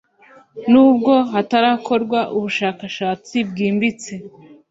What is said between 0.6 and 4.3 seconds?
nubwo hatarakorwa ubushakashatsi bwimbitse,